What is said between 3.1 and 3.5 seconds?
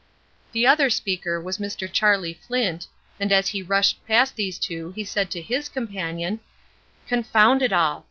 and as